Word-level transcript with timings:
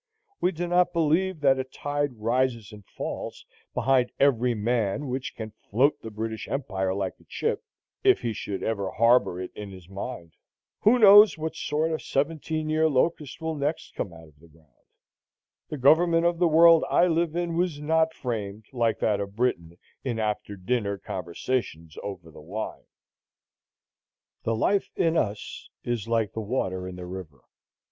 We 0.39 0.51
do 0.51 0.65
not 0.67 0.93
believe 0.93 1.41
that 1.41 1.59
a 1.59 1.63
tide 1.63 2.13
rises 2.15 2.71
and 2.71 2.83
falls 2.83 3.45
behind 3.75 4.11
every 4.19 4.55
man 4.55 5.05
which 5.09 5.35
can 5.35 5.51
float 5.69 6.01
the 6.01 6.09
British 6.09 6.47
Empire 6.47 6.91
like 6.91 7.19
a 7.19 7.23
chip, 7.25 7.63
if 8.03 8.21
he 8.21 8.33
should 8.33 8.63
ever 8.63 8.89
harbor 8.89 9.39
it 9.39 9.51
in 9.53 9.69
his 9.69 9.87
mind. 9.87 10.33
Who 10.79 10.97
knows 10.97 11.37
what 11.37 11.55
sort 11.55 11.91
of 11.91 12.01
seventeen 12.01 12.67
year 12.67 12.89
locust 12.89 13.39
will 13.41 13.53
next 13.53 13.93
come 13.93 14.11
out 14.11 14.27
of 14.29 14.39
the 14.39 14.47
ground? 14.47 14.71
The 15.69 15.77
government 15.77 16.25
of 16.25 16.39
the 16.39 16.47
world 16.47 16.83
I 16.89 17.05
live 17.05 17.35
in 17.35 17.55
was 17.55 17.79
not 17.79 18.11
framed, 18.15 18.65
like 18.73 18.97
that 19.01 19.19
of 19.19 19.35
Britain, 19.35 19.77
in 20.03 20.17
after 20.17 20.55
dinner 20.55 20.97
conversations 20.97 21.95
over 22.01 22.31
the 22.31 22.41
wine. 22.41 22.87
The 24.45 24.55
life 24.55 24.89
in 24.95 25.15
us 25.15 25.69
is 25.83 26.07
like 26.07 26.33
the 26.33 26.41
water 26.41 26.87
in 26.87 26.95
the 26.95 27.05
river. 27.05 27.41